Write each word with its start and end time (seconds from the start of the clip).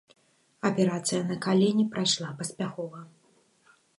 Аперацыя 0.69 1.19
на 1.31 1.35
калене 1.43 1.85
прайшла 1.93 2.29
паспяхова. 2.39 3.01